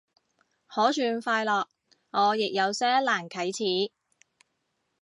[0.65, 1.67] 可算快樂，
[2.09, 3.91] 我亦有些難啟齒